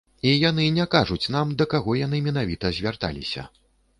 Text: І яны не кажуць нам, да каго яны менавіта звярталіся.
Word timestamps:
І 0.27 0.31
яны 0.49 0.63
не 0.77 0.85
кажуць 0.95 1.31
нам, 1.35 1.51
да 1.59 1.67
каго 1.75 1.95
яны 1.99 2.21
менавіта 2.29 2.71
звярталіся. 2.79 3.45